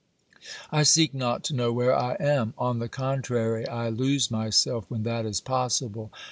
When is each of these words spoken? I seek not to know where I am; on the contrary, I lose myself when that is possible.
I 0.71 0.81
seek 0.81 1.13
not 1.13 1.43
to 1.43 1.53
know 1.53 1.71
where 1.71 1.95
I 1.95 2.17
am; 2.19 2.55
on 2.57 2.79
the 2.79 2.89
contrary, 2.89 3.67
I 3.67 3.89
lose 3.89 4.31
myself 4.31 4.85
when 4.89 5.03
that 5.03 5.27
is 5.27 5.39
possible. 5.39 6.11